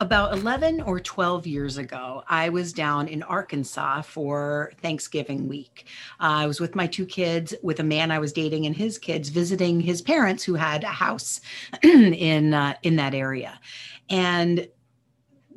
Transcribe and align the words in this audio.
About 0.00 0.32
11 0.32 0.82
or 0.82 1.00
12 1.00 1.44
years 1.48 1.76
ago, 1.76 2.22
I 2.28 2.50
was 2.50 2.72
down 2.72 3.08
in 3.08 3.24
Arkansas 3.24 4.02
for 4.02 4.70
Thanksgiving 4.80 5.48
week. 5.48 5.86
Uh, 6.20 6.42
I 6.42 6.46
was 6.46 6.60
with 6.60 6.76
my 6.76 6.86
two 6.86 7.04
kids, 7.04 7.52
with 7.64 7.80
a 7.80 7.84
man 7.84 8.12
I 8.12 8.20
was 8.20 8.32
dating 8.32 8.66
and 8.66 8.76
his 8.76 8.96
kids, 8.96 9.28
visiting 9.28 9.80
his 9.80 10.00
parents 10.00 10.44
who 10.44 10.54
had 10.54 10.84
a 10.84 10.88
house 10.88 11.40
in 11.82 12.54
uh, 12.54 12.74
in 12.84 12.94
that 12.96 13.12
area, 13.12 13.58
and 14.08 14.68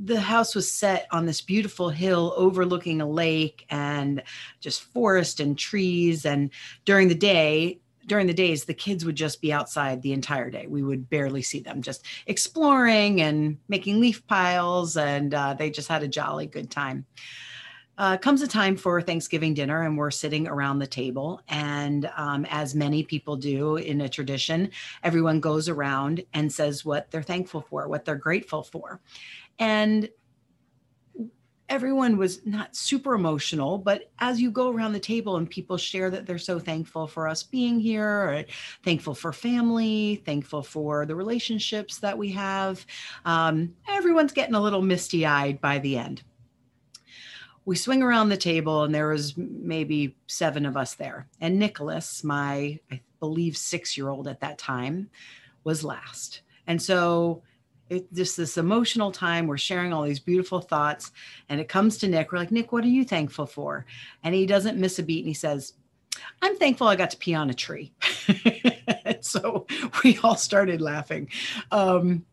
the 0.04 0.20
house 0.20 0.56
was 0.56 0.72
set 0.72 1.06
on 1.12 1.28
this 1.28 1.42
beautiful 1.42 1.90
hill 1.90 2.34
overlooking 2.36 3.00
a 3.00 3.08
lake 3.08 3.68
and 3.70 4.24
just 4.60 4.82
forest 4.82 5.40
and 5.40 5.56
trees. 5.56 6.26
And 6.26 6.50
during 6.86 7.08
the 7.08 7.16
day, 7.16 7.80
during 8.12 8.28
the 8.28 8.34
days 8.34 8.66
the 8.66 8.74
kids 8.74 9.06
would 9.06 9.16
just 9.16 9.40
be 9.40 9.54
outside 9.54 10.02
the 10.02 10.12
entire 10.12 10.50
day. 10.50 10.68
We 10.68 10.84
would 10.84 11.10
barely 11.10 11.42
see 11.42 11.62
them 11.62 11.82
just 11.82 12.06
exploring 12.28 13.22
and 13.22 13.58
making 13.70 14.02
leaf 14.02 14.28
piles 14.28 14.98
and 14.98 15.34
uh, 15.34 15.54
they 15.54 15.70
just 15.70 15.88
had 15.88 16.04
a 16.04 16.10
jolly 16.10 16.46
good 16.46 16.70
time. 16.70 17.06
Uh, 17.98 18.18
comes 18.18 18.42
a 18.42 18.50
time 18.50 18.76
for 18.76 19.02
thanksgiving 19.02 19.54
dinner 19.54 19.84
and 19.84 19.98
we're 19.98 20.12
sitting 20.12 20.46
around 20.46 20.80
the 20.80 20.88
table 20.88 21.40
and 21.48 22.12
um, 22.18 22.46
as 22.50 22.76
many 22.76 23.02
people 23.02 23.38
do 23.38 23.78
in 23.78 24.02
a 24.02 24.10
tradition 24.10 24.70
everyone 25.04 25.40
goes 25.40 25.70
around 25.70 26.22
and 26.34 26.52
says 26.52 26.84
what 26.84 27.10
they're 27.12 27.24
thankful 27.24 27.62
for 27.62 27.88
what 27.88 28.04
they're 28.04 28.16
grateful 28.16 28.62
for. 28.62 29.00
And 29.58 30.10
everyone 31.72 32.18
was 32.18 32.46
not 32.46 32.76
super 32.76 33.14
emotional, 33.14 33.78
but 33.78 34.12
as 34.20 34.42
you 34.42 34.52
go 34.52 34.70
around 34.70 34.92
the 34.92 35.00
table 35.00 35.38
and 35.38 35.50
people 35.50 35.78
share 35.78 36.10
that 36.10 36.26
they're 36.26 36.38
so 36.38 36.60
thankful 36.60 37.08
for 37.08 37.30
us 37.30 37.44
being 37.44 37.80
here, 37.80 38.46
thankful 38.84 39.16
for 39.16 39.32
family, 39.32 40.22
thankful 40.26 40.62
for 40.62 41.06
the 41.06 41.16
relationships 41.16 41.98
that 42.00 42.18
we 42.18 42.30
have, 42.30 42.86
um, 43.24 43.74
everyone's 43.88 44.34
getting 44.34 44.54
a 44.54 44.62
little 44.62 44.82
misty 44.82 45.26
eyed 45.26 45.62
by 45.62 45.80
the 45.80 45.98
end. 45.98 46.24
We 47.64 47.78
swing 47.78 48.04
around 48.04 48.28
the 48.28 48.38
table, 48.38 48.84
and 48.84 48.94
there 48.94 49.08
was 49.08 49.38
maybe 49.38 50.18
seven 50.28 50.66
of 50.66 50.76
us 50.76 50.96
there. 50.96 51.30
And 51.40 51.58
Nicholas, 51.58 52.22
my, 52.22 52.80
I 52.92 53.00
believe, 53.22 53.56
six 53.56 53.96
year 53.96 54.10
old 54.10 54.28
at 54.28 54.42
that 54.42 54.58
time, 54.58 55.10
was 55.64 55.86
last. 55.86 56.42
And 56.68 56.82
so 56.82 57.44
it 57.92 58.12
just 58.14 58.38
this 58.38 58.58
emotional 58.58 59.12
time. 59.12 59.48
We're 59.48 59.58
sharing 59.58 59.92
all 59.92 60.04
these 60.04 60.20
beautiful 60.20 60.62
thoughts, 60.62 61.12
and 61.50 61.60
it 61.60 61.68
comes 61.68 61.98
to 61.98 62.08
Nick. 62.08 62.32
We're 62.32 62.38
like, 62.38 62.52
Nick, 62.52 62.72
what 62.72 62.86
are 62.86 62.88
you 62.88 63.04
thankful 63.04 63.46
for? 63.46 63.86
And 64.24 64.34
he 64.34 64.46
doesn't 64.46 64.78
miss 64.78 64.98
a 64.98 65.04
beat, 65.04 65.20
and 65.20 65.28
he 65.28 65.34
says, 65.34 65.74
I'm 66.42 66.56
thankful 66.56 66.88
I 66.88 66.96
got 66.96 67.10
to 67.12 67.18
pee 67.18 67.36
on 67.36 67.50
a 67.50 67.54
tree. 67.54 67.92
so 69.22 69.68
we 70.04 70.18
all 70.24 70.38
started 70.38 70.82
laughing. 70.82 71.30
Um, 71.70 72.26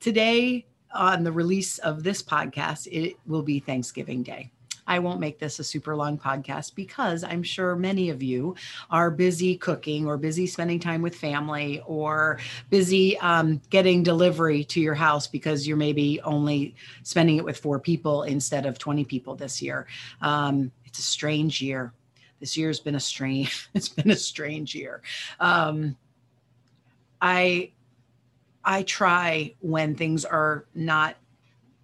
today, 0.00 0.66
on 0.94 1.24
the 1.24 1.32
release 1.32 1.78
of 1.78 2.02
this 2.02 2.22
podcast, 2.22 2.88
it 2.92 3.16
will 3.26 3.42
be 3.42 3.58
Thanksgiving 3.58 4.22
Day. 4.22 4.52
I 4.86 4.98
won't 4.98 5.20
make 5.20 5.38
this 5.38 5.58
a 5.58 5.64
super 5.64 5.96
long 5.96 6.18
podcast 6.18 6.74
because 6.74 7.24
I'm 7.24 7.42
sure 7.42 7.76
many 7.76 8.10
of 8.10 8.22
you 8.22 8.54
are 8.90 9.10
busy 9.10 9.56
cooking 9.56 10.06
or 10.06 10.16
busy 10.16 10.46
spending 10.46 10.78
time 10.78 11.02
with 11.02 11.14
family 11.14 11.82
or 11.86 12.38
busy 12.70 13.18
um, 13.18 13.60
getting 13.70 14.02
delivery 14.02 14.64
to 14.64 14.80
your 14.80 14.94
house 14.94 15.26
because 15.26 15.66
you're 15.66 15.76
maybe 15.76 16.20
only 16.22 16.74
spending 17.02 17.36
it 17.36 17.44
with 17.44 17.58
four 17.58 17.78
people 17.78 18.22
instead 18.24 18.66
of 18.66 18.78
20 18.78 19.04
people 19.04 19.34
this 19.34 19.60
year. 19.60 19.86
Um, 20.20 20.70
it's 20.84 20.98
a 20.98 21.02
strange 21.02 21.60
year. 21.60 21.92
This 22.40 22.56
year's 22.56 22.80
been 22.80 22.94
a 22.94 23.00
strange. 23.00 23.68
It's 23.74 23.88
been 23.88 24.10
a 24.10 24.16
strange 24.16 24.74
year. 24.74 25.02
Um, 25.40 25.96
I 27.20 27.72
I 28.64 28.82
try 28.82 29.54
when 29.60 29.94
things 29.94 30.24
are 30.24 30.66
not 30.74 31.16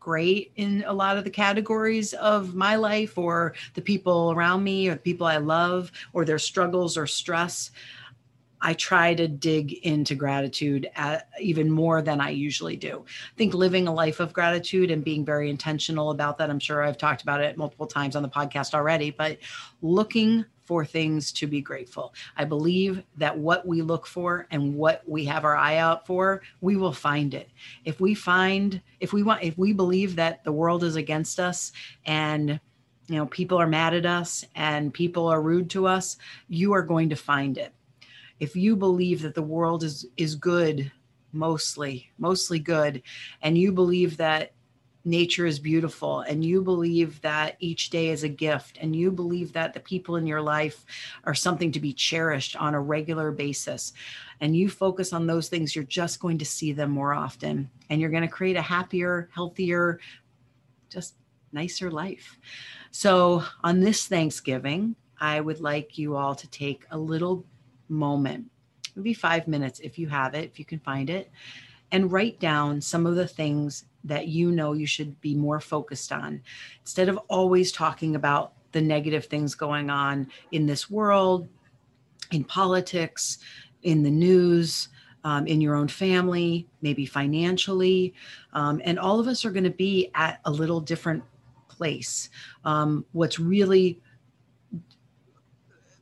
great 0.03 0.53
in 0.57 0.85
a 0.87 0.93
lot 0.93 1.17
of 1.17 1.25
the 1.25 1.31
categories 1.31 2.13
of 2.15 2.55
my 2.55 2.77
life 2.77 3.17
or 3.17 3.55
the 3.75 3.81
people 3.81 4.33
around 4.33 4.65
me 4.65 4.89
or 4.89 4.95
the 4.95 5.01
people 5.01 5.27
I 5.27 5.37
love 5.37 5.93
or 6.13 6.25
their 6.25 6.39
struggles 6.39 6.97
or 6.97 7.07
stress. 7.07 7.71
I 8.65 8.75
try 8.75 9.15
to 9.15 9.27
dig 9.27 9.73
into 9.85 10.15
gratitude 10.15 10.89
at, 10.95 11.29
even 11.41 11.69
more 11.71 12.01
than 12.01 12.21
I 12.21 12.31
usually 12.31 12.77
do. 12.77 13.05
I 13.05 13.37
think 13.37 13.55
living 13.55 13.89
a 13.89 13.93
life 13.93 14.21
of 14.21 14.33
gratitude 14.33 14.93
and 14.93 15.05
being 15.05 15.25
very 15.25 15.51
intentional 15.51 16.11
about 16.11 16.39
that. 16.39 16.49
I'm 16.49 16.61
sure 16.61 16.83
I've 16.83 16.99
talked 16.99 17.23
about 17.23 17.41
it 17.41 17.57
multiple 17.57 17.89
times 17.89 18.15
on 18.15 18.23
the 18.23 18.29
podcast 18.29 18.73
already, 18.73 19.11
but 19.11 19.39
looking 19.83 20.45
for 20.65 20.85
things 20.85 21.33
to 21.33 21.47
be 21.47 21.61
grateful. 21.61 22.15
I 22.37 22.45
believe 22.45 23.03
that 23.17 23.37
what 23.37 23.67
we 23.67 23.83
look 23.83 24.07
for 24.07 24.47
and 24.51 24.75
what 24.75 25.03
we 25.07 25.25
have 25.25 25.45
our 25.45 25.57
eye 25.57 25.77
out 25.77 26.07
for, 26.07 26.43
we 26.61 26.77
will 26.77 26.93
find 26.93 27.35
it. 27.35 27.51
If 27.85 28.01
we 28.01 28.15
find, 28.15 28.81
if 29.01 29.13
we 29.13 29.23
want, 29.23 29.43
if 29.43 29.59
we 29.59 29.73
believe 29.73 30.17
that 30.17 30.45
the 30.45 30.53
world 30.53 30.85
is 30.85 30.97
against 30.97 31.41
us 31.41 31.73
and 32.07 32.61
you 33.09 33.17
know 33.17 33.27
people 33.27 33.59
are 33.59 33.67
mad 33.67 33.95
at 33.95 34.07
us 34.07 34.45
and 34.55 34.95
people 34.95 35.27
are 35.27 35.43
rude 35.43 35.69
to 35.71 35.87
us, 35.87 36.17
you 36.49 36.73
are 36.73 36.83
going 36.83 37.09
to 37.11 37.17
find 37.17 37.59
it. 37.59 37.73
If 38.39 38.57
you 38.57 38.77
believe 38.77 39.23
that 39.23 39.35
the 39.35 39.43
world 39.43 39.83
is 39.83 40.07
is 40.17 40.35
good, 40.35 40.91
mostly, 41.33 42.11
mostly 42.19 42.59
good, 42.59 43.03
and 43.43 43.59
you 43.59 43.73
believe 43.73 44.17
that 44.19 44.53
nature 45.05 45.47
is 45.47 45.59
beautiful 45.59 46.21
and 46.21 46.45
you 46.45 46.63
believe 46.63 47.21
that 47.23 47.57
each 47.59 47.91
day 47.91 48.09
is 48.09 48.23
a 48.23 48.29
gift 48.29 48.79
and 48.81 48.95
you 48.95 49.11
believe 49.11 49.53
that 49.53 49.75
the 49.75 49.81
people 49.81 50.17
in 50.17 50.27
your 50.27 50.41
life 50.41 50.85
are 51.25 51.35
something 51.35 51.73
to 51.73 51.81
be 51.81 51.93
cherished 51.93 52.55
on 52.57 52.75
a 52.75 52.81
regular 52.81 53.33
basis 53.33 53.93
and 54.41 54.57
you 54.57 54.69
focus 54.69 55.13
on 55.13 55.27
those 55.27 55.49
things 55.49 55.75
you're 55.75 55.85
just 55.85 56.21
going 56.21 56.39
to 56.39 56.45
see 56.45 56.73
them 56.73 56.91
more 56.91 57.15
often 57.15 57.69
and 57.91 58.01
you're 58.01 58.11
going 58.11 58.23
to 58.23 58.29
create 58.29 58.57
a 58.57 58.63
happier 58.63 59.29
healthier 59.35 59.99
just 60.89 61.17
nicer 61.53 61.91
life. 61.91 62.39
So 62.91 63.43
on 63.65 63.81
this 63.81 64.07
thanksgiving 64.07 64.95
i 65.21 65.41
would 65.41 65.61
like 65.61 65.99
you 65.99 66.17
all 66.17 66.35
to 66.35 66.49
take 66.51 66.85
a 66.91 66.99
little 66.99 67.45
moment 67.89 68.51
maybe 68.97 69.15
5 69.15 69.49
minutes 69.49 69.81
if 69.81 69.99
you 69.99 70.09
have 70.09 70.35
it 70.35 70.45
if 70.45 70.59
you 70.59 70.65
can 70.65 70.79
find 70.81 71.11
it 71.11 71.31
and 71.93 72.11
write 72.11 72.41
down 72.41 72.81
some 72.81 73.07
of 73.07 73.15
the 73.15 73.29
things 73.29 73.85
that 74.05 74.29
you 74.29 74.51
know 74.51 74.73
you 74.73 74.87
should 74.87 75.21
be 75.21 75.35
more 75.35 75.61
focused 75.61 76.13
on 76.13 76.43
instead 76.81 77.09
of 77.09 77.19
always 77.29 77.73
talking 77.73 78.17
about 78.17 78.53
the 78.73 78.81
negative 78.81 79.27
things 79.27 79.55
going 79.55 79.91
on 79.91 80.27
in 80.51 80.67
this 80.67 80.91
world, 80.91 81.49
in 82.31 82.43
politics, 82.43 83.39
in 83.83 84.03
the 84.03 84.11
news, 84.11 84.89
um, 85.25 85.47
in 85.47 85.61
your 85.61 85.77
own 85.77 85.89
family, 85.89 86.67
maybe 86.81 87.07
financially. 87.07 88.15
Um, 88.55 88.81
and 88.85 88.99
all 88.99 89.21
of 89.21 89.29
us 89.29 89.45
are 89.45 89.51
going 89.51 89.65
to 89.65 89.71
be 89.71 90.11
at 90.15 90.41
a 90.45 90.51
little 90.51 90.81
different 90.81 91.23
place. 91.69 92.31
Um, 92.65 93.05
what's 93.13 93.39
really 93.39 94.01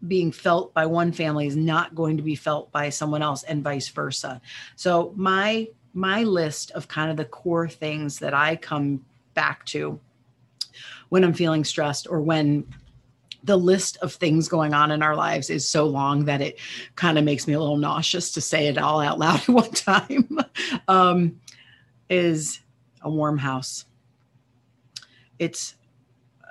being 0.09 0.33
felt 0.33 0.73
by 0.73 0.87
one 0.87 1.13
family 1.13 1.47
is 1.47 1.57
not 1.57 1.95
going 1.95 2.17
to 2.17 2.23
be 2.23 2.35
felt 2.35 2.73
by 2.73 2.89
someone 2.89 3.21
else, 3.21 3.43
and 3.43 3.63
vice 3.63 3.89
versa. 3.89 4.41
So, 4.75 5.13
my 5.15 5.69
my 5.93 6.23
list 6.23 6.71
of 6.73 6.89
kind 6.89 7.11
of 7.11 7.17
the 7.17 7.25
core 7.25 7.69
things 7.69 8.19
that 8.19 8.35
I 8.35 8.57
come 8.57 9.05
back 9.35 9.65
to 9.67 9.99
when 11.09 11.25
I'm 11.25 11.35
feeling 11.35 11.65
stressed 11.65 12.07
or 12.09 12.21
when 12.21 12.67
the 13.43 13.57
list 13.57 13.97
of 14.03 14.13
things 14.13 14.49
going 14.49 14.75
on 14.75 14.91
in 14.91 15.03
our 15.03 15.17
lives 15.17 15.51
is 15.51 15.67
so 15.67 15.87
long 15.87 16.27
that 16.27 16.41
it 16.41 16.59
kind 16.95 17.19
of 17.19 17.25
makes 17.25 17.47
me 17.47 17.55
a 17.55 17.61
little 17.61 17.79
nauseous 17.79 18.33
to 18.33 18.41
say 18.41 18.67
it 18.67 18.79
all 18.79 19.01
out 19.01 19.19
loud 19.19 19.41
at 19.41 19.49
one 19.49 19.71
time 19.71 20.39
um, 20.89 21.41
is 22.09 22.61
a 23.03 23.11
warm 23.11 23.39
house. 23.39 23.87
It's 25.39 25.75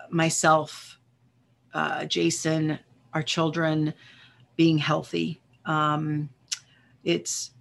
myself 0.10 0.98
uh, 1.72 2.04
jason 2.06 2.80
our 3.14 3.22
children 3.22 3.94
being 4.56 4.78
healthy. 4.78 5.42
Um, 5.66 6.30
it's 7.04 7.52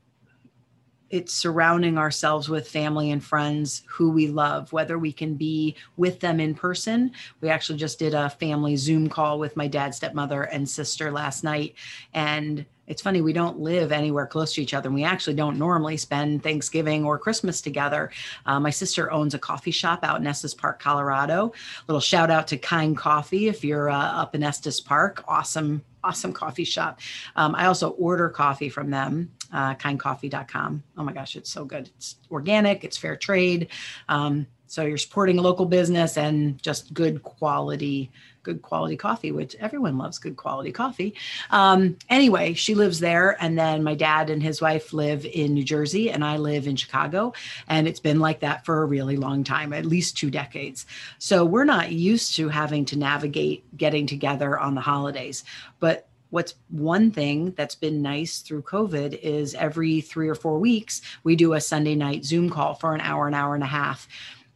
it's 1.11 1.35
surrounding 1.35 1.99
ourselves 1.99 2.49
with 2.49 2.69
family 2.69 3.11
and 3.11 3.25
friends 3.25 3.83
who 3.87 4.11
we 4.11 4.29
love, 4.29 4.73
whether 4.73 4.99
we 4.99 5.13
can 5.13 5.35
be 5.35 5.75
with 5.97 6.21
them 6.21 6.41
in 6.41 6.55
person. 6.55 7.13
We 7.41 7.49
actually 7.49 7.79
just 7.79 7.99
did 7.99 8.15
a 8.15 8.31
family 8.31 8.77
Zoom 8.77 9.09
call 9.09 9.39
with 9.39 9.57
my 9.57 9.69
dad, 9.69 9.95
stepmother, 9.95 10.43
and 10.45 10.69
sister 10.69 11.11
last 11.11 11.45
night. 11.45 11.75
And 12.13 12.67
it's 12.87 13.03
funny, 13.03 13.21
we 13.21 13.35
don't 13.35 13.61
live 13.61 13.93
anywhere 13.93 14.27
close 14.27 14.55
to 14.55 14.63
each 14.63 14.75
other. 14.75 14.89
And 14.89 14.95
we 14.95 15.05
actually 15.05 15.35
don't 15.35 15.59
normally 15.59 15.97
spend 15.97 16.43
Thanksgiving 16.43 17.05
or 17.05 17.19
Christmas 17.19 17.61
together. 17.61 18.11
Uh, 18.47 18.59
my 18.59 18.71
sister 18.71 19.13
owns 19.13 19.35
a 19.35 19.39
coffee 19.39 19.71
shop 19.71 20.01
out 20.03 20.21
in 20.21 20.27
Estes 20.27 20.55
Park, 20.55 20.81
Colorado. 20.81 21.53
Little 21.87 22.01
shout 22.01 22.31
out 22.31 22.47
to 22.49 22.57
Kind 22.57 22.97
Coffee 22.97 23.49
if 23.49 23.63
you're 23.63 23.91
uh, 23.91 23.97
up 23.97 24.35
in 24.35 24.43
Estes 24.43 24.81
Park. 24.81 25.23
Awesome 25.29 25.85
awesome 26.09 26.33
coffee 26.33 26.65
shop. 26.65 27.01
Um, 27.37 27.55
I 27.55 27.67
also 27.67 27.91
order 27.91 28.29
coffee 28.31 28.71
from 28.71 28.91
them, 28.91 29.31
uh, 29.53 29.75
kindcoffee.com. 29.75 30.83
Oh 30.97 31.05
my 31.05 31.13
gosh, 31.13 31.37
it's 31.37 31.51
so 31.51 31.65
good. 31.65 31.91
It's 31.97 32.17
organic, 32.31 32.83
it's 32.83 32.97
fair 32.97 33.17
trade. 33.17 33.69
Um, 34.09 34.47
so 34.69 34.85
you're 34.85 34.99
supporting 34.99 35.39
a 35.39 35.43
local 35.43 35.65
business 35.65 36.19
and 36.19 36.63
just 36.63 36.93
good 36.93 37.23
quality, 37.23 38.11
good 38.43 38.61
quality 38.61 38.97
coffee, 38.97 39.33
which 39.33 39.57
everyone 39.57 39.97
loves 39.97 40.19
good 40.19 40.37
quality 40.37 40.73
coffee. 40.73 41.15
Um, 41.51 41.97
anyway, 42.11 42.53
she 42.53 42.75
lives 42.75 43.01
there. 43.01 43.43
And 43.43 43.59
then 43.59 43.83
my 43.83 43.95
dad 43.95 44.29
and 44.29 44.43
his 44.43 44.61
wife 44.61 44.93
live 44.93 45.25
in 45.25 45.55
New 45.55 45.65
Jersey, 45.65 46.11
and 46.11 46.23
I 46.23 46.37
live 46.37 46.67
in 46.67 46.77
Chicago. 46.77 47.33
And 47.67 47.89
it's 47.89 47.99
been 47.99 48.21
like 48.21 48.41
that 48.41 48.67
for 48.67 48.83
a 48.83 48.87
really 48.87 49.17
long 49.17 49.43
time, 49.43 49.73
at 49.73 49.87
least 49.87 50.19
two 50.19 50.31
decades. 50.31 50.85
So 51.19 51.47
we're 51.47 51.65
not 51.65 51.91
used 51.93 52.37
to 52.37 52.51
having 52.51 52.85
to 52.87 52.99
navigate 52.99 53.65
getting 53.77 54.07
together 54.07 54.59
on 54.59 54.75
the 54.75 54.83
holidays. 54.83 55.45
But 55.81 56.09
what's 56.31 56.55
one 56.69 57.11
thing 57.11 57.53
that's 57.53 57.75
been 57.75 58.03
nice 58.03 58.41
through 58.41 58.63
COVID 58.63 59.19
is 59.21 59.55
every 59.55 60.03
three 60.03 60.29
or 60.29 60.35
four 60.35 60.59
weeks, 60.59 61.01
we 61.25 61.37
do 61.37 61.55
a 61.55 61.61
Sunday 61.61 61.95
night 61.95 62.27
Zoom 62.27 62.51
call 62.51 62.75
for 62.75 62.95
an 62.95 63.01
hour, 63.01 63.27
an 63.29 63.35
hour 63.35 63.55
and 63.55 63.65
a 63.65 63.67
half 63.67 64.07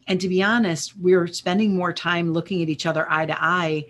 and 0.07 0.21
to 0.21 0.29
be 0.29 0.43
honest, 0.43 0.97
we're 0.99 1.27
spending 1.27 1.75
more 1.75 1.93
time 1.93 2.33
looking 2.33 2.63
at 2.63 2.69
each 2.69 2.87
other 2.87 3.11
eye 3.11 3.27
to 3.27 3.43
eye 3.43 3.87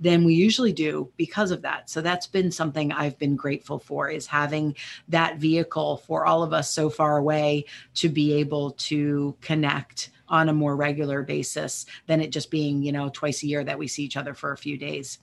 than 0.00 0.24
we 0.24 0.34
usually 0.34 0.72
do 0.72 1.10
because 1.16 1.50
of 1.50 1.62
that. 1.62 1.90
So 1.90 2.00
that's 2.00 2.26
been 2.26 2.50
something 2.50 2.92
I've 2.92 3.18
been 3.18 3.34
grateful 3.34 3.78
for 3.78 4.08
is 4.08 4.26
having 4.26 4.76
that 5.08 5.38
vehicle 5.38 5.98
for 6.06 6.24
all 6.24 6.42
of 6.42 6.52
us 6.52 6.72
so 6.72 6.88
far 6.88 7.18
away 7.18 7.64
to 7.94 8.08
be 8.08 8.34
able 8.34 8.72
to 8.72 9.36
connect 9.40 10.10
on 10.28 10.48
a 10.48 10.52
more 10.52 10.76
regular 10.76 11.22
basis 11.22 11.86
than 12.06 12.20
it 12.20 12.30
just 12.30 12.50
being, 12.50 12.82
you 12.82 12.92
know, 12.92 13.10
twice 13.12 13.42
a 13.42 13.46
year 13.46 13.64
that 13.64 13.78
we 13.78 13.88
see 13.88 14.04
each 14.04 14.16
other 14.16 14.34
for 14.34 14.52
a 14.52 14.58
few 14.58 14.76
days. 14.76 15.18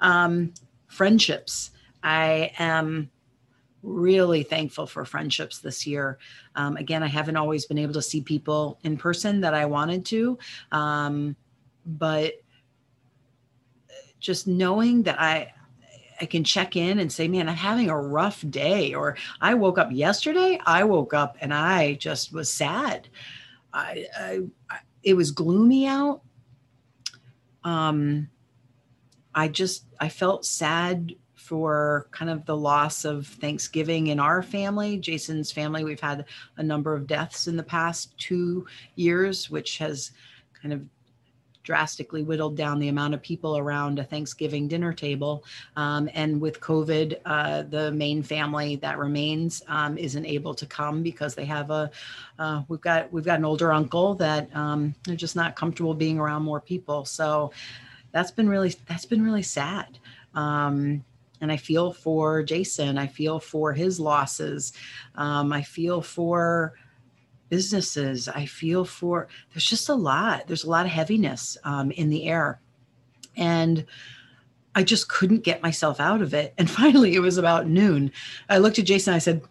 Um, 0.00 0.52
friendships. 0.86 1.70
I 2.02 2.52
am 2.58 3.10
really 3.82 4.42
thankful 4.42 4.86
for 4.86 5.04
friendships 5.04 5.58
this 5.58 5.86
year. 5.86 6.18
Um, 6.54 6.76
again, 6.76 7.02
I 7.02 7.08
haven't 7.08 7.36
always 7.36 7.66
been 7.66 7.78
able 7.78 7.94
to 7.94 8.02
see 8.02 8.20
people 8.20 8.78
in 8.84 8.96
person 8.96 9.40
that 9.40 9.54
I 9.54 9.66
wanted 9.66 10.04
to, 10.06 10.38
um, 10.72 11.36
but 11.86 12.34
just 14.18 14.46
knowing 14.46 15.02
that 15.04 15.18
I 15.20 15.52
I 16.20 16.26
can 16.26 16.44
check 16.44 16.76
in 16.76 16.98
and 16.98 17.10
say, 17.10 17.28
man, 17.28 17.48
I'm 17.48 17.56
having 17.56 17.88
a 17.88 17.98
rough 17.98 18.44
day. 18.50 18.92
Or 18.94 19.16
I 19.40 19.54
woke 19.54 19.78
up 19.78 19.90
yesterday. 19.90 20.60
I 20.66 20.84
woke 20.84 21.14
up 21.14 21.38
and 21.40 21.52
I 21.54 21.94
just 21.94 22.32
was 22.32 22.52
sad. 22.52 23.08
I, 23.72 24.06
I, 24.18 24.40
I 24.68 24.78
it 25.02 25.14
was 25.14 25.30
gloomy 25.30 25.86
out. 25.86 26.20
Um, 27.64 28.28
I 29.34 29.48
just 29.48 29.86
I 29.98 30.08
felt 30.08 30.44
sad 30.44 31.14
for 31.40 32.06
kind 32.10 32.30
of 32.30 32.44
the 32.44 32.56
loss 32.56 33.04
of 33.04 33.26
Thanksgiving 33.26 34.08
in 34.08 34.20
our 34.20 34.42
family, 34.42 34.98
Jason's 34.98 35.50
family. 35.50 35.82
We've 35.82 35.98
had 35.98 36.26
a 36.58 36.62
number 36.62 36.94
of 36.94 37.06
deaths 37.06 37.48
in 37.48 37.56
the 37.56 37.62
past 37.62 38.16
two 38.18 38.66
years, 38.94 39.50
which 39.50 39.78
has 39.78 40.12
kind 40.60 40.72
of 40.72 40.82
drastically 41.62 42.22
whittled 42.22 42.56
down 42.56 42.78
the 42.78 42.88
amount 42.88 43.14
of 43.14 43.22
people 43.22 43.56
around 43.56 43.98
a 43.98 44.04
Thanksgiving 44.04 44.68
dinner 44.68 44.92
table. 44.92 45.44
Um, 45.76 46.08
and 46.14 46.40
with 46.40 46.60
COVID, 46.60 47.18
uh, 47.24 47.62
the 47.62 47.90
main 47.92 48.22
family 48.22 48.76
that 48.76 48.98
remains 48.98 49.62
um, 49.66 49.96
isn't 49.98 50.26
able 50.26 50.54
to 50.54 50.66
come 50.66 51.02
because 51.02 51.34
they 51.34 51.46
have 51.46 51.70
a 51.70 51.90
uh, 52.38 52.62
we've 52.68 52.80
got 52.80 53.12
we've 53.12 53.24
got 53.24 53.38
an 53.38 53.44
older 53.44 53.72
uncle 53.72 54.14
that 54.14 54.54
um, 54.54 54.94
they're 55.04 55.16
just 55.16 55.36
not 55.36 55.56
comfortable 55.56 55.94
being 55.94 56.18
around 56.18 56.42
more 56.42 56.60
people. 56.60 57.04
So 57.04 57.50
that's 58.12 58.30
been 58.30 58.48
really 58.48 58.74
that's 58.88 59.06
been 59.06 59.22
really 59.22 59.42
sad. 59.42 59.98
Um, 60.34 61.04
and 61.40 61.50
I 61.50 61.56
feel 61.56 61.92
for 61.92 62.42
Jason. 62.42 62.98
I 62.98 63.06
feel 63.06 63.40
for 63.40 63.72
his 63.72 63.98
losses. 63.98 64.72
Um, 65.14 65.52
I 65.52 65.62
feel 65.62 66.02
for 66.02 66.74
businesses. 67.48 68.28
I 68.28 68.46
feel 68.46 68.84
for, 68.84 69.28
there's 69.52 69.64
just 69.64 69.88
a 69.88 69.94
lot. 69.94 70.46
There's 70.46 70.64
a 70.64 70.70
lot 70.70 70.86
of 70.86 70.92
heaviness 70.92 71.58
um, 71.64 71.90
in 71.90 72.10
the 72.10 72.26
air. 72.28 72.60
And 73.36 73.84
I 74.74 74.82
just 74.82 75.08
couldn't 75.08 75.44
get 75.44 75.62
myself 75.62 76.00
out 76.00 76.22
of 76.22 76.32
it. 76.32 76.54
And 76.58 76.70
finally, 76.80 77.14
it 77.14 77.20
was 77.20 77.38
about 77.38 77.66
noon. 77.66 78.12
I 78.48 78.58
looked 78.58 78.78
at 78.78 78.86
Jason. 78.86 79.14
I 79.14 79.18
said, 79.18 79.42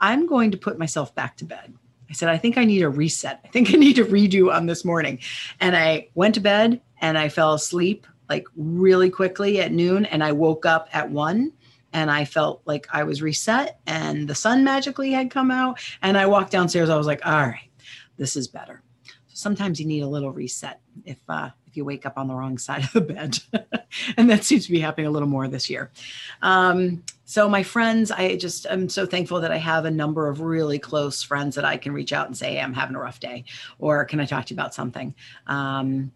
I'm 0.00 0.26
going 0.26 0.50
to 0.50 0.58
put 0.58 0.78
myself 0.78 1.14
back 1.14 1.36
to 1.38 1.44
bed. 1.44 1.72
I 2.10 2.12
said, 2.12 2.28
I 2.28 2.36
think 2.36 2.58
I 2.58 2.64
need 2.64 2.82
a 2.82 2.88
reset. 2.88 3.40
I 3.44 3.48
think 3.48 3.72
I 3.72 3.76
need 3.76 3.96
to 3.96 4.04
redo 4.04 4.54
on 4.54 4.66
this 4.66 4.84
morning. 4.84 5.20
And 5.60 5.76
I 5.76 6.08
went 6.14 6.34
to 6.34 6.40
bed 6.40 6.80
and 7.00 7.16
I 7.16 7.28
fell 7.28 7.54
asleep 7.54 8.06
like 8.28 8.46
really 8.56 9.10
quickly 9.10 9.60
at 9.60 9.72
noon 9.72 10.06
and 10.06 10.22
I 10.22 10.32
woke 10.32 10.66
up 10.66 10.88
at 10.92 11.10
one 11.10 11.52
and 11.92 12.10
I 12.10 12.24
felt 12.24 12.62
like 12.64 12.86
I 12.92 13.04
was 13.04 13.22
reset 13.22 13.80
and 13.86 14.28
the 14.28 14.34
sun 14.34 14.64
magically 14.64 15.12
had 15.12 15.30
come 15.30 15.50
out 15.50 15.78
and 16.02 16.18
I 16.18 16.26
walked 16.26 16.50
downstairs. 16.50 16.90
I 16.90 16.96
was 16.96 17.06
like 17.06 17.24
all 17.24 17.32
right 17.32 17.70
this 18.16 18.36
is 18.36 18.48
better. 18.48 18.82
So 19.04 19.14
sometimes 19.34 19.80
you 19.80 19.86
need 19.86 20.02
a 20.02 20.08
little 20.08 20.32
reset 20.32 20.80
if 21.04 21.18
uh, 21.28 21.50
if 21.66 21.76
you 21.76 21.84
wake 21.84 22.06
up 22.06 22.16
on 22.16 22.28
the 22.28 22.34
wrong 22.34 22.58
side 22.66 22.84
of 22.84 22.92
the 22.92 23.00
bed 23.00 23.38
and 24.16 24.30
that 24.30 24.44
seems 24.44 24.66
to 24.66 24.72
be 24.72 24.80
happening 24.80 25.06
a 25.06 25.10
little 25.10 25.28
more 25.28 25.48
this 25.48 25.68
year. 25.68 25.90
Um, 26.42 27.02
so 27.24 27.48
my 27.48 27.62
friends 27.62 28.10
I 28.10 28.36
just 28.36 28.66
I'm 28.68 28.88
so 28.88 29.06
thankful 29.06 29.40
that 29.40 29.52
I 29.52 29.56
have 29.56 29.84
a 29.84 29.90
number 29.90 30.28
of 30.28 30.40
really 30.40 30.78
close 30.78 31.22
friends 31.22 31.56
that 31.56 31.64
I 31.64 31.76
can 31.76 31.92
reach 31.92 32.12
out 32.12 32.26
and 32.26 32.36
say 32.36 32.54
hey, 32.54 32.60
I'm 32.60 32.74
having 32.74 32.96
a 32.96 33.00
rough 33.00 33.20
day 33.20 33.44
or 33.78 34.04
can 34.04 34.20
I 34.20 34.26
talk 34.26 34.46
to 34.46 34.54
you 34.54 34.56
about 34.58 34.74
something? 34.74 35.14
Um, 35.46 36.12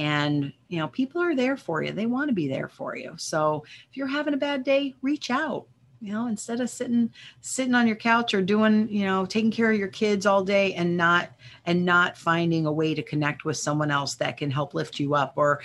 and 0.00 0.50
you 0.68 0.78
know 0.78 0.88
people 0.88 1.22
are 1.22 1.36
there 1.36 1.58
for 1.58 1.82
you. 1.82 1.92
They 1.92 2.06
want 2.06 2.28
to 2.28 2.34
be 2.34 2.48
there 2.48 2.68
for 2.68 2.96
you. 2.96 3.12
So 3.18 3.64
if 3.90 3.96
you're 3.96 4.06
having 4.06 4.34
a 4.34 4.38
bad 4.38 4.64
day 4.64 4.94
reach 5.02 5.30
out 5.30 5.66
you 6.00 6.12
know 6.12 6.26
instead 6.26 6.60
of 6.60 6.70
sitting 6.70 7.12
sitting 7.42 7.74
on 7.74 7.86
your 7.86 7.96
couch 7.96 8.32
or 8.32 8.40
doing 8.40 8.88
you 8.88 9.04
know 9.04 9.26
taking 9.26 9.50
care 9.50 9.70
of 9.70 9.78
your 9.78 9.88
kids 9.88 10.24
all 10.24 10.42
day 10.42 10.72
and 10.72 10.96
not 10.96 11.28
and 11.66 11.84
not 11.84 12.16
finding 12.16 12.64
a 12.64 12.72
way 12.72 12.94
to 12.94 13.02
connect 13.02 13.44
with 13.44 13.58
someone 13.58 13.90
else 13.90 14.14
that 14.14 14.38
can 14.38 14.50
help 14.50 14.72
lift 14.72 14.98
you 14.98 15.14
up 15.14 15.34
or 15.36 15.60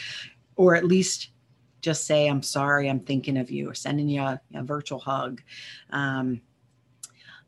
or 0.58 0.76
at 0.76 0.84
least 0.84 1.30
just 1.80 2.06
say 2.06 2.28
i'm 2.28 2.44
sorry 2.44 2.90
i'm 2.90 3.00
thinking 3.00 3.38
of 3.38 3.50
you 3.50 3.70
or 3.70 3.74
sending 3.74 4.10
you 4.10 4.22
a, 4.22 4.42
a 4.56 4.64
virtual 4.64 5.00
hug. 5.00 5.42
Um, 5.92 6.42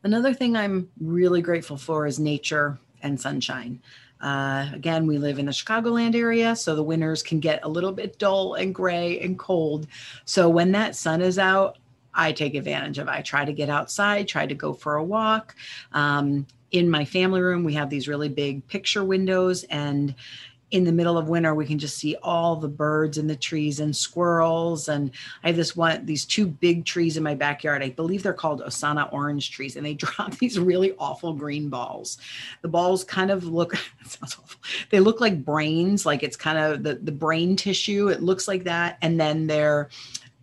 another 0.03 0.33
thing 0.33 0.55
i'm 0.55 0.89
really 1.01 1.41
grateful 1.41 1.75
for 1.75 2.07
is 2.07 2.19
nature 2.19 2.79
and 3.03 3.19
sunshine 3.19 3.81
uh, 4.21 4.69
again, 4.73 5.05
we 5.05 5.17
live 5.17 5.39
in 5.39 5.45
the 5.45 5.51
Chicagoland 5.51 6.15
area, 6.15 6.55
so 6.55 6.75
the 6.75 6.83
winters 6.83 7.21
can 7.21 7.39
get 7.39 7.59
a 7.63 7.69
little 7.69 7.91
bit 7.91 8.17
dull 8.17 8.55
and 8.55 8.73
gray 8.73 9.19
and 9.19 9.37
cold. 9.37 9.87
So 10.25 10.49
when 10.49 10.71
that 10.71 10.95
sun 10.95 11.21
is 11.21 11.37
out, 11.37 11.77
I 12.13 12.31
take 12.31 12.55
advantage 12.55 12.97
of. 12.97 13.07
I 13.07 13.21
try 13.21 13.45
to 13.45 13.53
get 13.53 13.69
outside, 13.69 14.27
try 14.27 14.47
to 14.47 14.55
go 14.55 14.73
for 14.73 14.95
a 14.95 15.03
walk. 15.03 15.55
Um, 15.91 16.47
in 16.71 16.89
my 16.89 17.05
family 17.05 17.41
room, 17.41 17.63
we 17.63 17.75
have 17.75 17.89
these 17.89 18.07
really 18.07 18.29
big 18.29 18.67
picture 18.67 19.03
windows, 19.03 19.63
and 19.65 20.15
in 20.71 20.83
the 20.83 20.91
middle 20.91 21.17
of 21.17 21.29
winter 21.29 21.55
we 21.55 21.65
can 21.65 21.79
just 21.79 21.97
see 21.97 22.15
all 22.21 22.57
the 22.57 22.67
birds 22.67 23.17
in 23.17 23.27
the 23.27 23.35
trees 23.35 23.79
and 23.79 23.95
squirrels. 23.95 24.89
And 24.89 25.11
i 25.43 25.47
have 25.47 25.55
this 25.55 25.75
one 25.75 26.05
these 26.05 26.25
two 26.25 26.45
big 26.45 26.85
trees 26.85 27.17
in 27.17 27.23
my 27.23 27.35
backyard. 27.35 27.81
I 27.81 27.89
believe 27.89 28.23
they're 28.23 28.33
called 28.33 28.61
osana 28.61 29.11
orange 29.13 29.51
trees 29.51 29.75
and 29.75 29.85
they 29.85 29.93
drop 30.07 30.37
these 30.37 30.59
really 30.59 30.93
awful 30.99 31.33
green 31.33 31.69
balls. 31.69 32.17
The 32.61 32.67
balls 32.67 33.03
kind 33.03 33.31
of 33.31 33.45
look 33.45 33.75
sounds 34.05 34.35
awful. 34.41 34.59
They 34.89 34.99
look 34.99 35.21
like 35.21 35.45
brains 35.45 36.05
like 36.05 36.23
it's 36.23 36.37
kind 36.37 36.57
of 36.57 36.83
the, 36.83 36.95
the 36.95 37.11
brain 37.11 37.55
tissue 37.55 38.09
it 38.09 38.21
looks 38.21 38.47
like 38.47 38.65
that. 38.65 38.97
And 39.01 39.19
then 39.19 39.47
they're 39.47 39.89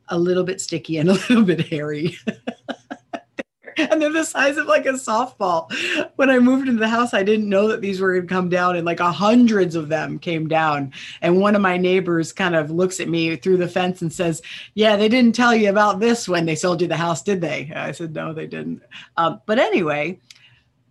a 0.09 0.19
little 0.19 0.45
bit 0.45 0.61
sticky 0.61 0.99
and 0.99 1.11
a 1.11 1.12
little 1.28 1.45
bit 1.45 1.69
hairy 1.69 2.16
and 3.76 4.00
they're 4.00 4.12
the 4.12 4.25
size 4.25 4.57
of 4.57 4.66
like 4.66 4.87
a 4.87 4.93
softball. 4.93 5.73
When 6.16 6.31
I 6.31 6.38
moved 6.38 6.69
into 6.69 6.81
the 6.81 6.88
house, 6.88 7.14
I 7.14 7.23
didn't 7.23 7.49
know 7.49 7.69
that 7.69 7.81
these 7.81 8.00
were 8.00 8.12
going 8.14 8.26
to 8.26 8.35
come 8.35 8.49
down, 8.49 8.76
and 8.76 8.87
like 8.87 9.00
a 9.00 9.12
hundreds 9.12 9.75
of 9.75 9.88
them 9.88 10.19
came 10.19 10.49
down. 10.49 10.93
And 11.23 11.40
one 11.40 11.54
of 11.54 11.62
my 11.62 11.76
neighbors 11.76 12.33
kind 12.33 12.54
of 12.54 12.71
looks 12.71 13.00
at 13.00 13.09
me 13.09 13.37
through 13.37 13.59
the 13.59 13.69
fence 13.69 14.02
and 14.02 14.12
says, 14.12 14.43
"Yeah, 14.75 14.97
they 14.97 15.09
didn't 15.09 15.35
tell 15.35 15.54
you 15.54 15.71
about 15.71 16.00
this 16.00 16.28
when 16.28 16.47
they 16.47 16.54
sold 16.54 16.81
you 16.81 16.88
the 16.88 16.97
house, 16.97 17.23
did 17.23 17.40
they?" 17.40 17.73
I 17.75 17.93
said, 17.93 18.14
"No, 18.14 18.33
they 18.33 18.47
didn't." 18.47 18.83
Um, 19.16 19.40
but 19.47 19.59
anyway, 19.59 20.19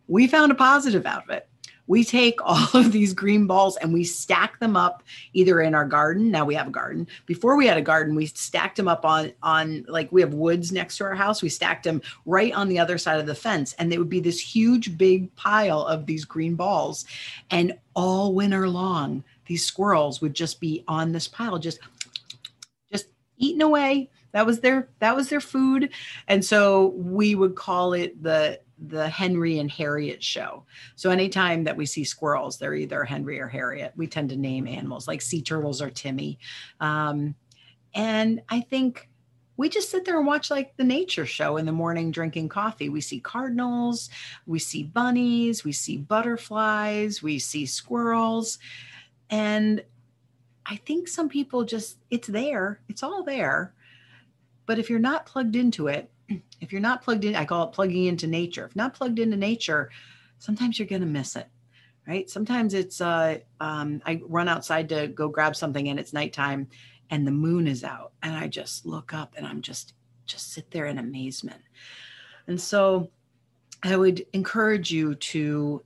we 0.08 0.28
found 0.28 0.52
a 0.52 0.56
positive 0.56 1.06
out 1.06 1.24
of 1.24 1.30
it 1.30 1.48
we 1.94 2.04
take 2.04 2.40
all 2.44 2.68
of 2.74 2.92
these 2.92 3.14
green 3.14 3.46
balls 3.46 3.78
and 3.78 3.94
we 3.94 4.04
stack 4.04 4.60
them 4.60 4.76
up 4.76 5.04
either 5.34 5.62
in 5.62 5.76
our 5.76 5.86
garden. 5.86 6.32
Now 6.32 6.44
we 6.44 6.56
have 6.56 6.68
a 6.68 6.72
garden. 6.72 7.08
Before 7.28 7.56
we 7.56 7.68
had 7.68 7.78
a 7.78 7.84
garden, 7.84 8.16
we 8.16 8.26
stacked 8.26 8.78
them 8.78 8.88
up 8.88 9.06
on 9.06 9.32
on 9.44 9.86
like 9.88 10.12
we 10.12 10.20
have 10.22 10.34
woods 10.34 10.72
next 10.72 10.98
to 10.98 11.04
our 11.04 11.14
house. 11.14 11.44
We 11.44 11.50
stacked 11.50 11.84
them 11.84 12.02
right 12.26 12.52
on 12.52 12.68
the 12.68 12.80
other 12.80 12.98
side 12.98 13.20
of 13.20 13.28
the 13.28 13.36
fence, 13.36 13.74
and 13.74 13.92
they 13.92 14.00
would 14.00 14.10
be 14.10 14.20
this 14.20 14.40
huge 14.40 14.98
big 14.98 15.34
pile 15.36 15.86
of 15.86 16.08
these 16.08 16.26
green 16.26 16.56
balls. 16.56 17.06
And 17.52 17.78
all 17.94 18.34
winter 18.34 18.68
long, 18.68 19.24
these 19.46 19.64
squirrels 19.64 20.20
would 20.20 20.34
just 20.34 20.60
be 20.60 20.84
on 20.88 21.12
this 21.12 21.28
pile, 21.28 21.60
just 21.60 21.78
just 22.92 23.06
eating 23.38 23.62
away. 23.62 24.10
That 24.32 24.48
was 24.48 24.62
their 24.62 24.90
that 24.98 25.16
was 25.16 25.30
their 25.30 25.42
food, 25.42 25.92
and 26.28 26.44
so 26.44 26.88
we 26.98 27.36
would 27.36 27.54
call 27.54 27.94
it 27.94 28.24
the 28.24 28.60
the 28.88 29.08
Henry 29.08 29.60
and 29.60 29.72
Harriet 29.72 30.24
show. 30.24 30.66
So 30.96 31.10
anytime 31.10 31.64
that 31.64 31.78
we 31.78 31.86
see 31.86 32.04
squirrels, 32.04 32.58
they're 32.58 32.76
either 32.76 33.04
Henry 33.04 33.40
or 33.40 33.48
Harriet. 33.48 33.94
We 33.96 34.08
tend 34.08 34.30
to 34.30 34.36
name 34.36 34.68
animals 34.68 35.08
like 35.08 35.22
sea 35.22 35.42
turtles 35.42 35.82
or 35.82 35.90
Timmy. 35.90 36.38
Um, 36.80 37.36
and 37.94 38.42
I 38.50 38.62
think 38.62 39.10
we 39.56 39.70
just 39.70 39.92
sit 39.92 40.04
there 40.04 40.18
and 40.18 40.28
watch 40.28 40.50
like 40.50 40.76
the 40.78 40.84
nature 40.84 41.26
show 41.26 41.58
in 41.58 41.66
the 41.66 41.72
morning 41.72 42.12
drinking 42.12 42.50
coffee. 42.50 42.90
We 42.90 43.02
see 43.02 43.20
cardinals, 43.20 44.10
we 44.48 44.60
see 44.60 44.84
bunnies, 44.84 45.64
we 45.64 45.72
see 45.72 45.98
butterflies, 45.98 47.22
we 47.22 47.40
see 47.40 47.66
squirrels. 47.66 48.58
And 49.30 49.84
I 50.66 50.78
think 50.78 51.08
some 51.08 51.30
people 51.30 51.64
just, 51.64 51.98
it's 52.10 52.28
there, 52.28 52.82
it's 52.90 53.04
all 53.04 53.24
there. 53.24 53.74
But 54.66 54.80
if 54.80 54.90
you're 54.90 55.00
not 55.00 55.26
plugged 55.26 55.56
into 55.56 55.88
it, 55.88 56.10
if 56.62 56.72
you're 56.72 56.82
not 56.82 57.04
plugged 57.04 57.26
in, 57.26 57.36
I 57.36 57.46
call 57.46 57.68
it 57.68 57.74
plugging 57.74 58.06
into 58.06 58.28
nature. 58.28 58.66
If 58.66 58.76
not 58.76 58.94
plugged 58.94 59.20
into 59.20 59.38
nature, 59.38 59.92
sometimes 60.40 60.80
you're 60.80 60.88
going 60.88 61.02
to 61.02 61.08
miss 61.08 61.36
it, 61.36 61.48
right? 62.08 62.30
Sometimes 62.30 62.74
it's, 62.74 63.02
uh, 63.02 63.40
um, 63.60 64.02
I 64.06 64.22
run 64.28 64.48
outside 64.48 64.90
to 64.90 65.08
go 65.08 65.28
grab 65.28 65.56
something 65.56 65.90
and 65.90 66.00
it's 66.00 66.14
nighttime 66.14 66.68
and 67.10 67.28
the 67.28 67.32
moon 67.32 67.68
is 67.68 67.84
out 67.84 68.14
and 68.22 68.36
I 68.36 68.48
just 68.48 68.86
look 68.86 69.14
up 69.14 69.34
and 69.38 69.46
I'm 69.46 69.62
just, 69.62 69.94
just 70.26 70.54
sit 70.54 70.72
there 70.72 70.86
in 70.86 70.98
amazement. 70.98 71.62
And 72.48 72.60
so 72.60 73.10
I 73.84 73.96
would 73.96 74.26
encourage 74.34 74.92
you 74.92 75.16
to 75.16 75.84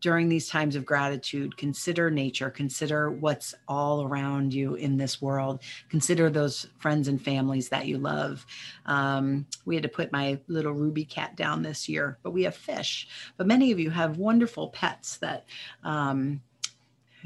during 0.00 0.28
these 0.28 0.48
times 0.48 0.76
of 0.76 0.84
gratitude, 0.84 1.56
consider 1.56 2.10
nature, 2.10 2.50
consider 2.50 3.10
what's 3.10 3.54
all 3.68 4.04
around 4.04 4.52
you 4.54 4.74
in 4.74 4.96
this 4.96 5.20
world, 5.20 5.60
consider 5.88 6.30
those 6.30 6.66
friends 6.78 7.08
and 7.08 7.20
families 7.20 7.68
that 7.68 7.86
you 7.86 7.98
love. 7.98 8.46
Um, 8.86 9.46
we 9.66 9.74
had 9.74 9.82
to 9.82 9.88
put 9.88 10.12
my 10.12 10.38
little 10.48 10.72
Ruby 10.72 11.04
cat 11.04 11.36
down 11.36 11.62
this 11.62 11.88
year, 11.88 12.18
but 12.22 12.30
we 12.30 12.44
have 12.44 12.54
fish. 12.54 13.08
But 13.36 13.46
many 13.46 13.72
of 13.72 13.78
you 13.78 13.90
have 13.90 14.16
wonderful 14.16 14.70
pets 14.70 15.18
that 15.18 15.44
um, 15.84 16.40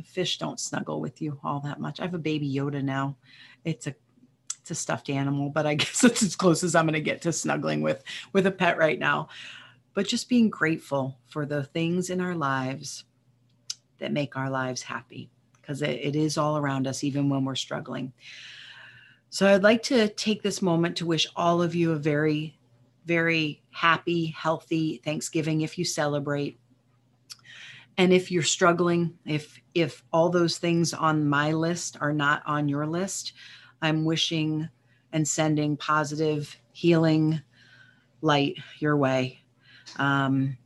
fish 0.04 0.38
don't 0.38 0.58
snuggle 0.58 1.00
with 1.00 1.22
you 1.22 1.38
all 1.44 1.60
that 1.60 1.80
much. 1.80 2.00
I 2.00 2.04
have 2.04 2.14
a 2.14 2.18
baby 2.18 2.52
Yoda 2.52 2.82
now. 2.82 3.16
It's 3.64 3.86
a 3.86 3.94
it's 4.60 4.70
a 4.70 4.74
stuffed 4.74 5.10
animal, 5.10 5.50
but 5.50 5.66
I 5.66 5.74
guess 5.74 6.02
it's 6.02 6.22
as 6.22 6.34
close 6.34 6.64
as 6.64 6.74
I'm 6.74 6.86
going 6.86 6.94
to 6.94 7.00
get 7.00 7.22
to 7.22 7.32
snuggling 7.32 7.82
with 7.82 8.02
with 8.32 8.46
a 8.46 8.50
pet 8.50 8.78
right 8.78 8.98
now 8.98 9.28
but 9.94 10.08
just 10.08 10.28
being 10.28 10.50
grateful 10.50 11.16
for 11.26 11.46
the 11.46 11.62
things 11.64 12.10
in 12.10 12.20
our 12.20 12.34
lives 12.34 13.04
that 13.98 14.12
make 14.12 14.36
our 14.36 14.50
lives 14.50 14.82
happy 14.82 15.30
because 15.60 15.80
it, 15.80 16.00
it 16.02 16.16
is 16.16 16.36
all 16.36 16.58
around 16.58 16.86
us, 16.86 17.04
even 17.04 17.28
when 17.28 17.44
we're 17.44 17.54
struggling. 17.54 18.12
So 19.30 19.46
I'd 19.46 19.62
like 19.62 19.82
to 19.84 20.08
take 20.08 20.42
this 20.42 20.60
moment 20.60 20.96
to 20.96 21.06
wish 21.06 21.26
all 21.34 21.62
of 21.62 21.74
you 21.74 21.92
a 21.92 21.96
very, 21.96 22.58
very 23.06 23.62
happy, 23.70 24.26
healthy 24.26 25.00
Thanksgiving 25.04 25.62
if 25.62 25.78
you 25.78 25.84
celebrate. 25.84 26.58
And 27.96 28.12
if 28.12 28.30
you're 28.30 28.42
struggling, 28.42 29.16
if 29.24 29.60
if 29.74 30.02
all 30.12 30.28
those 30.28 30.58
things 30.58 30.92
on 30.92 31.28
my 31.28 31.52
list 31.52 31.96
are 32.00 32.12
not 32.12 32.42
on 32.44 32.68
your 32.68 32.86
list, 32.86 33.34
I'm 33.80 34.04
wishing 34.04 34.68
and 35.12 35.26
sending 35.26 35.76
positive 35.76 36.56
healing 36.72 37.40
light 38.20 38.56
your 38.80 38.96
way 38.96 39.43
um, 39.98 40.56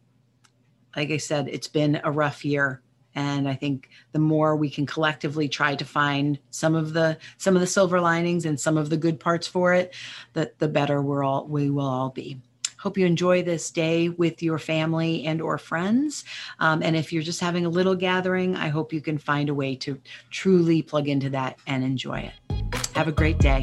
like 0.96 1.10
I 1.10 1.16
said, 1.18 1.48
it's 1.48 1.68
been 1.68 2.00
a 2.02 2.10
rough 2.10 2.44
year. 2.44 2.82
And 3.14 3.48
I 3.48 3.54
think 3.54 3.88
the 4.12 4.18
more 4.18 4.54
we 4.54 4.70
can 4.70 4.86
collectively 4.86 5.48
try 5.48 5.74
to 5.74 5.84
find 5.84 6.38
some 6.50 6.74
of 6.74 6.92
the 6.92 7.18
some 7.36 7.56
of 7.56 7.60
the 7.60 7.66
silver 7.66 8.00
linings 8.00 8.44
and 8.44 8.60
some 8.60 8.76
of 8.76 8.90
the 8.90 8.96
good 8.96 9.18
parts 9.18 9.46
for 9.46 9.74
it, 9.74 9.94
that 10.34 10.58
the 10.58 10.68
better 10.68 11.02
we're 11.02 11.24
all 11.24 11.46
we 11.46 11.68
will 11.70 11.86
all 11.86 12.10
be. 12.10 12.40
Hope 12.78 12.96
you 12.96 13.06
enjoy 13.06 13.42
this 13.42 13.72
day 13.72 14.08
with 14.08 14.40
your 14.40 14.58
family 14.58 15.24
and 15.26 15.42
or 15.42 15.58
friends. 15.58 16.24
Um, 16.60 16.80
and 16.80 16.94
if 16.94 17.12
you're 17.12 17.24
just 17.24 17.40
having 17.40 17.66
a 17.66 17.68
little 17.68 17.96
gathering 17.96 18.54
i 18.54 18.68
hope 18.68 18.92
you 18.92 19.00
can 19.00 19.18
find 19.18 19.48
a 19.48 19.54
way 19.54 19.74
to 19.76 20.00
truly 20.30 20.82
plug 20.82 21.08
into 21.08 21.30
that 21.30 21.58
and 21.66 21.82
enjoy 21.82 22.20
it. 22.20 22.86
Have 22.94 23.08
a 23.08 23.12
great 23.12 23.38
day 23.38 23.62